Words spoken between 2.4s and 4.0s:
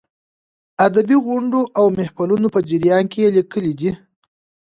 په جریان کې یې لیکلې دي.